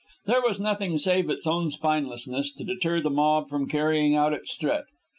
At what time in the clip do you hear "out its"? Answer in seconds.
4.15-4.57